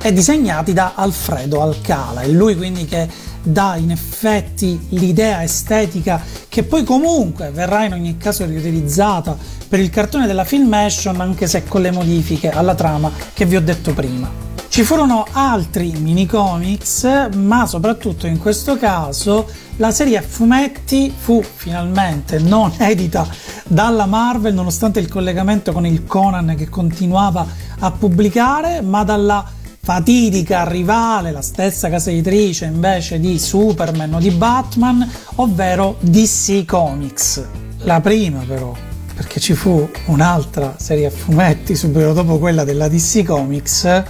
e 0.00 0.12
disegnati 0.14 0.72
da 0.72 0.92
Alfredo 0.94 1.60
Alcala. 1.60 2.22
È 2.22 2.28
lui 2.28 2.56
quindi 2.56 2.86
che 2.86 3.06
dà 3.42 3.76
in 3.76 3.90
effetti 3.90 4.86
l'idea 4.92 5.42
estetica 5.42 6.18
che 6.48 6.62
poi 6.62 6.84
comunque 6.84 7.50
verrà 7.50 7.84
in 7.84 7.92
ogni 7.92 8.16
caso 8.16 8.46
riutilizzata 8.46 9.36
per 9.68 9.80
il 9.80 9.90
cartone 9.90 10.26
della 10.26 10.46
Filmation 10.46 11.20
anche 11.20 11.46
se 11.46 11.64
con 11.64 11.82
le 11.82 11.90
modifiche 11.90 12.48
alla 12.48 12.74
trama 12.74 13.12
che 13.34 13.44
vi 13.44 13.56
ho 13.56 13.60
detto 13.60 13.92
prima. 13.92 14.47
Ci 14.68 14.84
furono 14.84 15.26
altri 15.32 15.90
minicomics, 15.98 17.28
ma 17.34 17.66
soprattutto 17.66 18.26
in 18.26 18.38
questo 18.38 18.76
caso 18.76 19.48
la 19.76 19.90
serie 19.90 20.18
a 20.18 20.22
fumetti 20.22 21.12
fu 21.16 21.42
finalmente 21.42 22.38
non 22.38 22.72
edita 22.76 23.26
dalla 23.66 24.06
Marvel 24.06 24.54
nonostante 24.54 25.00
il 25.00 25.08
collegamento 25.08 25.72
con 25.72 25.84
il 25.84 26.04
Conan 26.04 26.54
che 26.56 26.68
continuava 26.68 27.46
a 27.80 27.90
pubblicare, 27.90 28.80
ma 28.82 29.02
dalla 29.04 29.44
fatidica 29.80 30.68
rivale, 30.68 31.32
la 31.32 31.42
stessa 31.42 31.88
casa 31.88 32.10
editrice 32.10 32.66
invece 32.66 33.18
di 33.18 33.38
Superman 33.38 34.14
o 34.14 34.18
di 34.18 34.30
Batman, 34.30 35.10
ovvero 35.36 35.96
DC 36.00 36.64
Comics. 36.66 37.42
La 37.78 38.00
prima 38.00 38.44
però, 38.46 38.74
perché 39.14 39.40
ci 39.40 39.54
fu 39.54 39.88
un'altra 40.06 40.74
serie 40.78 41.06
a 41.06 41.10
fumetti 41.10 41.74
subito 41.74 42.12
dopo 42.12 42.38
quella 42.38 42.64
della 42.64 42.86
DC 42.86 43.24
Comics, 43.24 44.02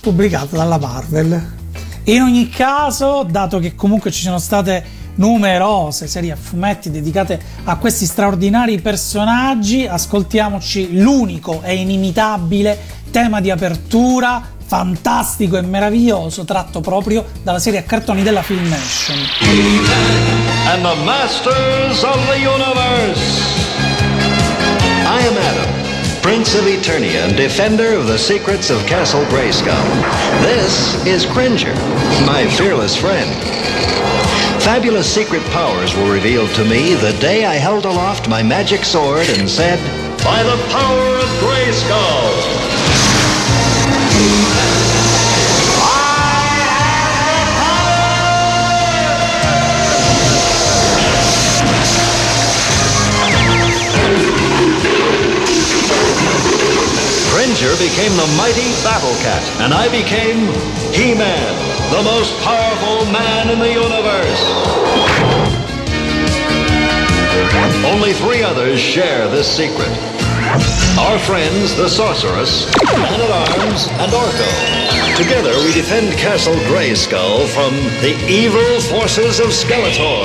pubblicata 0.00 0.56
dalla 0.56 0.78
Marvel. 0.78 1.58
In 2.04 2.22
ogni 2.22 2.48
caso, 2.48 3.24
dato 3.28 3.58
che 3.58 3.74
comunque 3.74 4.10
ci 4.10 4.22
sono 4.22 4.38
state 4.38 4.98
numerose 5.16 6.06
serie 6.06 6.32
a 6.32 6.36
fumetti 6.36 6.90
dedicate 6.90 7.38
a 7.64 7.76
questi 7.76 8.06
straordinari 8.06 8.80
personaggi, 8.80 9.86
ascoltiamoci 9.86 10.98
l'unico 10.98 11.60
e 11.62 11.74
inimitabile 11.74 12.78
tema 13.10 13.40
di 13.40 13.50
apertura 13.50 14.42
fantastico 14.64 15.56
e 15.56 15.62
meraviglioso 15.62 16.44
tratto 16.44 16.80
proprio 16.80 17.26
dalla 17.42 17.58
serie 17.58 17.80
a 17.80 17.82
cartoni 17.82 18.22
della 18.22 18.42
Filmation. 18.42 19.18
and 20.72 20.82
the 20.84 20.94
masters 21.04 22.02
of 22.04 22.16
the 22.28 22.38
universe. 22.38 23.20
I 25.04 25.26
am 25.26 25.36
Adam, 25.36 25.69
Prince 26.30 26.54
of 26.54 26.62
Eternia 26.62 27.26
and 27.26 27.36
defender 27.36 27.92
of 27.92 28.06
the 28.06 28.16
secrets 28.16 28.70
of 28.70 28.86
Castle 28.86 29.24
Grayskull. 29.24 29.82
This 30.42 31.04
is 31.04 31.26
Cringer, 31.26 31.74
my 32.24 32.46
fearless 32.56 32.94
friend. 32.96 33.28
Fabulous 34.62 35.12
secret 35.12 35.42
powers 35.46 35.92
were 35.96 36.12
revealed 36.12 36.50
to 36.50 36.64
me 36.64 36.94
the 36.94 37.18
day 37.18 37.46
I 37.46 37.54
held 37.54 37.84
aloft 37.84 38.28
my 38.28 38.44
magic 38.44 38.84
sword 38.84 39.28
and 39.28 39.50
said, 39.50 39.80
By 40.22 40.44
the 40.44 40.56
power 40.70 41.16
of 41.16 41.28
Grayskull! 41.40 42.79
Became 57.60 58.16
the 58.16 58.26
mighty 58.38 58.72
Battle 58.82 59.14
Cat, 59.20 59.42
and 59.60 59.74
I 59.74 59.86
became 59.88 60.48
He-Man, 60.92 61.54
the 61.92 62.02
most 62.02 62.34
powerful 62.40 63.04
man 63.12 63.50
in 63.50 63.58
the 63.58 63.68
universe. 63.68 64.40
Only 67.84 68.14
three 68.14 68.42
others 68.42 68.80
share 68.80 69.28
this 69.28 69.46
secret. 69.46 69.90
Our 70.98 71.18
friends, 71.18 71.76
the 71.76 71.88
Sorceress, 71.88 72.64
Man-at-Arms, 72.82 73.88
and 73.88 74.10
Orko. 74.10 75.16
Together 75.16 75.52
we 75.62 75.74
defend 75.74 76.16
Castle 76.18 76.56
Grayskull 76.64 77.46
from 77.48 77.74
the 78.00 78.16
evil 78.26 78.80
forces 78.80 79.38
of 79.38 79.48
Skeletor. 79.48 80.24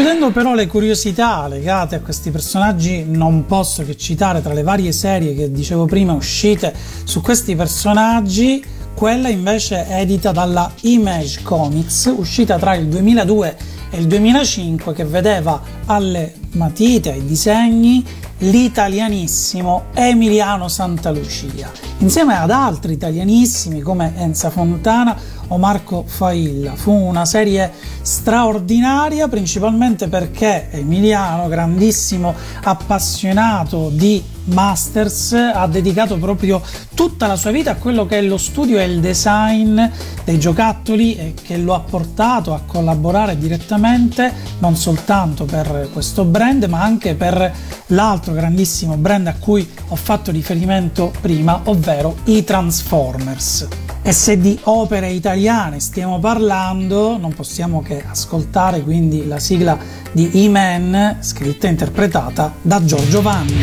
Chiudendo 0.00 0.30
però 0.30 0.54
le 0.54 0.66
curiosità 0.66 1.46
legate 1.46 1.96
a 1.96 2.00
questi 2.00 2.30
personaggi, 2.30 3.04
non 3.06 3.44
posso 3.44 3.84
che 3.84 3.98
citare 3.98 4.40
tra 4.40 4.54
le 4.54 4.62
varie 4.62 4.92
serie 4.92 5.34
che 5.34 5.52
dicevo 5.52 5.84
prima 5.84 6.14
uscite 6.14 6.74
su 7.04 7.20
questi 7.20 7.54
personaggi, 7.54 8.64
quella 8.94 9.28
invece 9.28 9.86
edita 9.88 10.32
dalla 10.32 10.72
Image 10.80 11.42
Comics, 11.42 12.14
uscita 12.16 12.56
tra 12.56 12.74
il 12.76 12.86
2002 12.86 13.56
e 13.90 13.98
il 13.98 14.06
2005, 14.06 14.94
che 14.94 15.04
vedeva 15.04 15.60
alle 15.84 16.32
matite, 16.52 17.12
ai 17.12 17.26
disegni, 17.26 18.02
l'italianissimo 18.38 19.88
Emiliano 19.92 20.68
Santalucia, 20.68 21.70
insieme 21.98 22.38
ad 22.38 22.50
altri 22.50 22.94
italianissimi 22.94 23.82
come 23.82 24.14
Enza 24.16 24.48
Fontana 24.48 25.14
o 25.50 25.58
Marco 25.58 26.04
Failla. 26.06 26.74
Fu 26.74 26.92
una 26.92 27.24
serie 27.24 27.70
straordinaria 28.02 29.28
principalmente 29.28 30.08
perché 30.08 30.70
Emiliano, 30.70 31.48
grandissimo 31.48 32.34
appassionato 32.62 33.90
di 33.92 34.22
Masters, 34.44 35.32
ha 35.32 35.66
dedicato 35.66 36.16
proprio 36.18 36.60
tutta 36.94 37.26
la 37.26 37.36
sua 37.36 37.50
vita 37.50 37.72
a 37.72 37.76
quello 37.76 38.06
che 38.06 38.18
è 38.18 38.22
lo 38.22 38.38
studio 38.38 38.78
e 38.78 38.84
il 38.84 39.00
design 39.00 39.80
dei 40.24 40.38
giocattoli 40.38 41.14
e 41.16 41.34
che 41.40 41.56
lo 41.56 41.74
ha 41.74 41.80
portato 41.80 42.54
a 42.54 42.62
collaborare 42.66 43.38
direttamente 43.38 44.32
non 44.58 44.76
soltanto 44.76 45.44
per 45.44 45.88
questo 45.92 46.24
brand 46.24 46.64
ma 46.64 46.82
anche 46.82 47.14
per 47.14 47.52
l'altro 47.88 48.32
grandissimo 48.32 48.96
brand 48.96 49.26
a 49.26 49.34
cui 49.38 49.68
ho 49.88 49.96
fatto 49.96 50.30
riferimento 50.30 51.12
prima, 51.20 51.60
ovvero 51.64 52.16
i 52.24 52.44
Transformers. 52.44 53.89
E 54.10 54.12
se 54.12 54.40
di 54.40 54.58
opere 54.64 55.10
italiane 55.10 55.78
stiamo 55.78 56.18
parlando, 56.18 57.16
non 57.16 57.32
possiamo 57.32 57.80
che 57.80 58.04
ascoltare 58.04 58.80
quindi 58.80 59.28
la 59.28 59.38
sigla 59.38 59.78
di 60.10 60.28
E-Man, 60.32 61.18
scritta 61.20 61.68
e 61.68 61.70
interpretata 61.70 62.52
da 62.60 62.84
Giorgio 62.84 63.22
Vanni. 63.22 63.62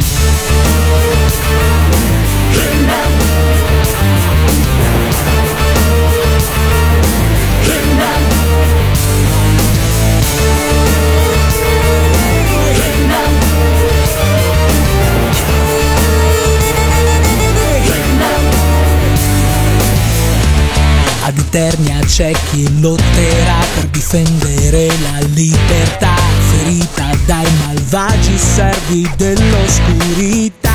Eternia 21.58 22.00
c'è 22.06 22.32
chi 22.52 22.80
lotterà 22.80 23.58
per 23.74 23.88
difendere 23.88 24.86
la 24.86 25.26
libertà, 25.30 26.13
ferita 26.52 27.10
dai 27.26 27.52
malvagi 27.65 28.38
servi 28.38 29.10
dell'oscurità. 29.17 30.70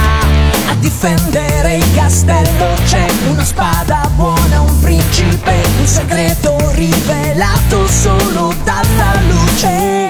A 0.71 0.75
difendere 0.81 1.77
il 1.77 1.95
castello 1.95 2.75
c'è 2.85 3.07
una 3.31 3.45
spada 3.45 4.11
buona, 4.17 4.63
un 4.63 4.81
principe, 4.81 5.55
un 5.79 5.87
segreto 5.87 6.57
rivelato 6.73 7.89
solo 7.89 8.53
dalla 8.65 9.21
luce. 9.29 10.02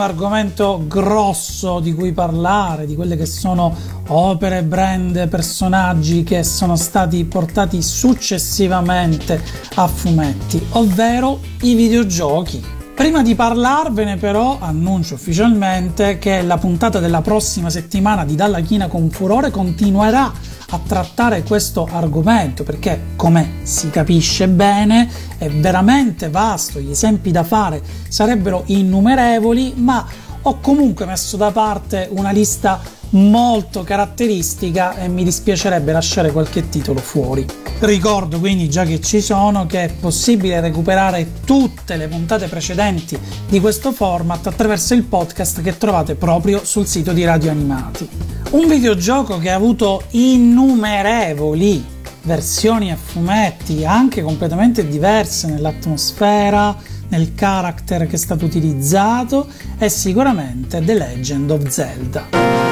Ultimo 0.00 0.04
argomento 0.04 0.84
grosso 0.86 1.80
di 1.80 1.92
cui 1.92 2.12
parlare, 2.12 2.86
di 2.86 2.94
quelle 2.94 3.16
che 3.16 3.26
sono 3.26 3.74
opere, 4.08 4.62
brand, 4.62 5.28
personaggi 5.28 6.22
che 6.22 6.42
sono 6.42 6.76
stati 6.76 7.24
portati 7.24 7.82
successivamente 7.82 9.42
a 9.74 9.86
fumetti, 9.86 10.64
ovvero 10.70 11.40
i 11.62 11.74
videogiochi. 11.74 12.78
Prima 12.94 13.22
di 13.22 13.34
parlarvene 13.34 14.16
però 14.16 14.58
annuncio 14.60 15.14
ufficialmente 15.14 16.18
che 16.18 16.42
la 16.42 16.58
puntata 16.58 16.98
della 16.98 17.22
prossima 17.22 17.70
settimana 17.70 18.24
di 18.24 18.34
Dalla 18.34 18.60
China 18.60 18.88
con 18.88 19.10
Furore 19.10 19.50
continuerà 19.50 20.32
a 20.70 20.80
trattare 20.86 21.42
questo 21.42 21.88
argomento 21.90 22.62
perché 22.62 23.00
come 23.16 23.60
si 23.62 23.90
capisce 23.90 24.48
bene 24.48 25.08
è 25.38 25.48
veramente 25.48 26.30
vasto, 26.30 26.80
gli 26.80 26.90
esempi 26.90 27.30
da 27.30 27.44
fare 27.44 27.82
sarebbero 28.08 28.62
innumerevoli, 28.66 29.74
ma 29.76 30.06
ho 30.42 30.58
comunque 30.60 31.06
messo 31.06 31.36
da 31.36 31.50
parte 31.50 32.08
una 32.12 32.30
lista 32.30 32.80
molto 33.10 33.82
caratteristica 33.82 34.96
e 34.96 35.08
mi 35.08 35.24
dispiacerebbe 35.24 35.92
lasciare 35.92 36.32
qualche 36.32 36.68
titolo 36.68 37.00
fuori. 37.00 37.44
Ricordo 37.80 38.38
quindi 38.38 38.68
già 38.68 38.84
che 38.84 39.00
ci 39.00 39.20
sono 39.20 39.66
che 39.66 39.84
è 39.84 39.92
possibile 39.92 40.60
recuperare 40.60 41.32
tutte 41.44 41.96
le 41.96 42.08
puntate 42.08 42.46
precedenti 42.46 43.18
di 43.48 43.58
questo 43.58 43.92
format 43.92 44.46
attraverso 44.46 44.94
il 44.94 45.04
podcast 45.04 45.62
che 45.62 45.78
trovate 45.78 46.14
proprio 46.14 46.64
sul 46.64 46.86
sito 46.86 47.12
di 47.12 47.24
Radio 47.24 47.50
Animati. 47.50 48.08
Un 48.50 48.68
videogioco 48.68 49.38
che 49.38 49.50
ha 49.50 49.54
avuto 49.54 50.02
innumerevoli 50.10 51.98
versioni 52.22 52.92
a 52.92 52.96
fumetti, 52.96 53.84
anche 53.84 54.22
completamente 54.22 54.86
diverse 54.86 55.46
nell'atmosfera, 55.48 56.76
nel 57.08 57.34
character 57.34 58.06
che 58.06 58.16
è 58.16 58.18
stato 58.18 58.44
utilizzato, 58.44 59.48
è 59.78 59.88
sicuramente 59.88 60.82
The 60.84 60.94
Legend 60.94 61.50
of 61.50 61.66
Zelda. 61.68 62.69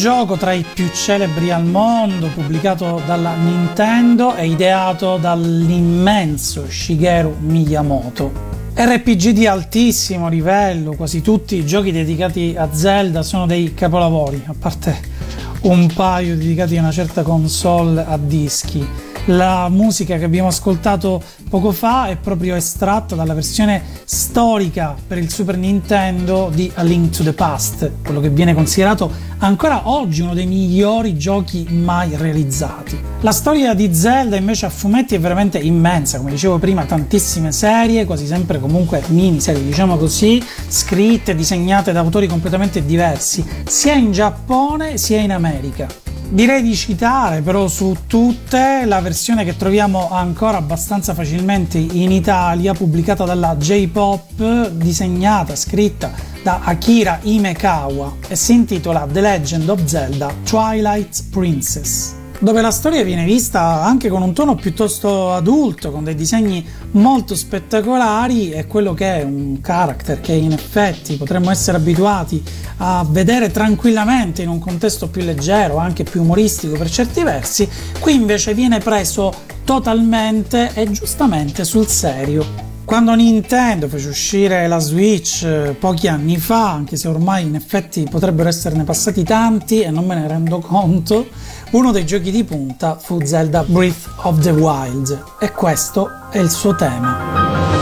Videogioco 0.00 0.36
tra 0.36 0.52
i 0.52 0.64
più 0.64 0.88
celebri 0.94 1.50
al 1.50 1.66
mondo, 1.66 2.28
pubblicato 2.28 3.02
dalla 3.04 3.34
Nintendo 3.34 4.34
e 4.34 4.46
ideato 4.46 5.18
dall'immenso 5.18 6.70
Shigeru 6.70 7.36
Miyamoto. 7.40 8.32
RPG 8.74 9.28
di 9.28 9.46
altissimo 9.46 10.30
livello, 10.30 10.94
quasi 10.94 11.20
tutti 11.20 11.56
i 11.56 11.66
giochi 11.66 11.92
dedicati 11.92 12.54
a 12.56 12.70
Zelda 12.72 13.22
sono 13.22 13.44
dei 13.44 13.74
capolavori, 13.74 14.42
a 14.46 14.54
parte 14.58 14.98
un 15.62 15.92
paio 15.92 16.34
dedicati 16.34 16.78
a 16.78 16.80
una 16.80 16.92
certa 16.92 17.20
console 17.20 18.02
a 18.02 18.16
dischi. 18.16 19.09
La 19.26 19.68
musica 19.68 20.16
che 20.16 20.24
abbiamo 20.24 20.48
ascoltato 20.48 21.22
poco 21.48 21.72
fa 21.72 22.08
è 22.08 22.16
proprio 22.16 22.56
estratta 22.56 23.14
dalla 23.14 23.34
versione 23.34 23.82
storica 24.04 24.96
per 25.06 25.18
il 25.18 25.30
Super 25.30 25.56
Nintendo 25.58 26.50
di 26.52 26.70
A 26.74 26.82
Link 26.82 27.14
to 27.16 27.22
the 27.22 27.34
Past, 27.34 27.90
quello 28.02 28.20
che 28.20 28.30
viene 28.30 28.54
considerato 28.54 29.12
ancora 29.38 29.88
oggi 29.88 30.22
uno 30.22 30.32
dei 30.32 30.46
migliori 30.46 31.16
giochi 31.18 31.66
mai 31.70 32.16
realizzati. 32.16 32.98
La 33.20 33.32
storia 33.32 33.74
di 33.74 33.94
Zelda 33.94 34.36
invece 34.36 34.66
a 34.66 34.70
fumetti 34.70 35.14
è 35.14 35.20
veramente 35.20 35.58
immensa, 35.58 36.18
come 36.18 36.30
dicevo 36.30 36.58
prima, 36.58 36.84
tantissime 36.84 37.52
serie, 37.52 38.06
quasi 38.06 38.26
sempre 38.26 38.58
comunque 38.58 39.02
miniserie, 39.08 39.62
diciamo 39.62 39.96
così, 39.96 40.42
scritte 40.66 41.32
e 41.32 41.34
disegnate 41.34 41.92
da 41.92 42.00
autori 42.00 42.26
completamente 42.26 42.84
diversi, 42.84 43.44
sia 43.66 43.94
in 43.94 44.12
Giappone 44.12 44.96
sia 44.96 45.20
in 45.20 45.32
America. 45.32 45.99
Direi 46.32 46.62
di 46.62 46.76
citare 46.76 47.40
però 47.40 47.66
su 47.66 47.92
tutte 48.06 48.84
la 48.84 49.00
versione 49.00 49.44
che 49.44 49.56
troviamo 49.56 50.12
ancora 50.12 50.58
abbastanza 50.58 51.12
facilmente 51.12 51.76
in 51.76 52.12
Italia, 52.12 52.72
pubblicata 52.72 53.24
dalla 53.24 53.56
J-Pop, 53.56 54.68
disegnata, 54.68 55.56
scritta 55.56 56.12
da 56.40 56.60
Akira 56.62 57.18
Imekawa 57.22 58.14
e 58.28 58.36
si 58.36 58.52
intitola 58.52 59.08
The 59.10 59.20
Legend 59.20 59.68
of 59.68 59.84
Zelda 59.84 60.32
Twilight 60.44 61.30
Princess 61.30 62.18
dove 62.38 62.62
la 62.62 62.70
storia 62.70 63.04
viene 63.04 63.24
vista 63.24 63.82
anche 63.82 64.08
con 64.08 64.22
un 64.22 64.32
tono 64.32 64.54
piuttosto 64.54 65.34
adulto, 65.34 65.90
con 65.90 66.04
dei 66.04 66.14
disegni 66.14 66.66
molto 66.92 67.34
spettacolari 67.34 68.50
e 68.50 68.66
quello 68.66 68.94
che 68.94 69.20
è 69.20 69.22
un 69.22 69.60
character 69.60 70.20
che 70.20 70.32
in 70.32 70.52
effetti 70.52 71.16
potremmo 71.16 71.50
essere 71.50 71.76
abituati 71.76 72.42
a 72.78 73.04
vedere 73.08 73.50
tranquillamente 73.50 74.42
in 74.42 74.48
un 74.48 74.58
contesto 74.58 75.08
più 75.08 75.22
leggero, 75.22 75.76
anche 75.76 76.04
più 76.04 76.22
umoristico 76.22 76.76
per 76.76 76.90
certi 76.90 77.22
versi, 77.22 77.68
qui 77.98 78.14
invece 78.14 78.54
viene 78.54 78.78
preso 78.78 79.32
totalmente 79.64 80.70
e 80.74 80.90
giustamente 80.90 81.64
sul 81.64 81.86
serio. 81.86 82.69
Quando 82.90 83.14
Nintendo 83.14 83.86
fece 83.86 84.08
uscire 84.08 84.66
la 84.66 84.80
Switch 84.80 85.44
eh, 85.44 85.76
pochi 85.78 86.08
anni 86.08 86.38
fa, 86.38 86.72
anche 86.72 86.96
se 86.96 87.06
ormai 87.06 87.44
in 87.44 87.54
effetti 87.54 88.04
potrebbero 88.10 88.48
esserne 88.48 88.82
passati 88.82 89.22
tanti 89.22 89.80
e 89.80 89.92
non 89.92 90.04
me 90.06 90.16
ne 90.16 90.26
rendo 90.26 90.58
conto, 90.58 91.28
uno 91.70 91.92
dei 91.92 92.04
giochi 92.04 92.32
di 92.32 92.42
punta 92.42 92.96
fu 92.96 93.24
Zelda 93.24 93.62
Breath 93.62 94.10
of 94.22 94.40
the 94.40 94.50
Wild 94.50 95.22
e 95.38 95.52
questo 95.52 96.30
è 96.32 96.38
il 96.38 96.50
suo 96.50 96.74
tema. 96.74 97.79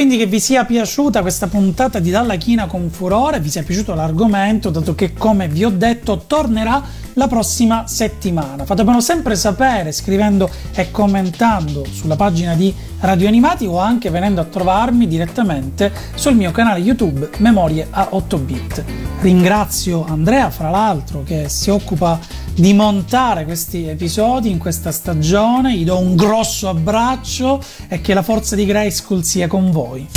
Quindi 0.00 0.16
che 0.16 0.24
vi 0.24 0.40
sia 0.40 0.64
piaciuta 0.64 1.20
questa 1.20 1.46
puntata 1.46 1.98
di 1.98 2.08
Dalla 2.08 2.36
China 2.36 2.64
con 2.64 2.88
Furore, 2.88 3.38
vi 3.38 3.50
sia 3.50 3.62
piaciuto 3.62 3.92
l'argomento, 3.92 4.70
dato 4.70 4.94
che 4.94 5.12
come 5.12 5.46
vi 5.46 5.62
ho 5.62 5.68
detto 5.68 6.24
tornerà 6.26 6.82
la 7.20 7.28
prossima 7.28 7.84
settimana. 7.86 8.64
Fatemelo 8.64 8.98
sempre 8.98 9.36
sapere 9.36 9.92
scrivendo 9.92 10.48
e 10.72 10.90
commentando 10.90 11.84
sulla 11.84 12.16
pagina 12.16 12.54
di 12.54 12.74
Radio 13.00 13.28
Animati 13.28 13.66
o 13.66 13.78
anche 13.78 14.08
venendo 14.08 14.40
a 14.40 14.44
trovarmi 14.44 15.06
direttamente 15.06 15.92
sul 16.14 16.34
mio 16.34 16.50
canale 16.50 16.80
YouTube 16.80 17.28
Memorie 17.36 17.86
a 17.90 18.08
8 18.12 18.38
bit. 18.38 18.84
Ringrazio 19.20 20.06
Andrea, 20.06 20.48
fra 20.48 20.70
l'altro, 20.70 21.22
che 21.22 21.50
si 21.50 21.68
occupa 21.68 22.18
di 22.54 22.72
montare 22.72 23.44
questi 23.44 23.86
episodi 23.86 24.50
in 24.50 24.56
questa 24.56 24.90
stagione. 24.90 25.76
Gli 25.76 25.84
do 25.84 25.98
un 25.98 26.16
grosso 26.16 26.70
abbraccio 26.70 27.62
e 27.88 28.00
che 28.00 28.14
la 28.14 28.22
forza 28.22 28.56
di 28.56 28.64
Grayskull 28.64 29.20
sia 29.20 29.46
con 29.46 29.70
voi. 29.70 30.08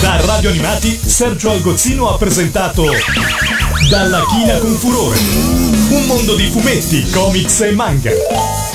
Da 0.00 0.24
Radio 0.24 0.50
Animati, 0.50 0.90
Sergio 0.90 1.50
Algozzino 1.50 2.08
ha 2.08 2.16
presentato 2.16 2.84
Dalla 3.90 4.24
China 4.26 4.56
con 4.58 4.70
Furore. 4.76 5.18
Un 5.90 6.06
mondo 6.06 6.36
di 6.36 6.48
fumetti, 6.48 7.10
comics 7.10 7.62
e 7.62 7.72
manga. 7.72 8.69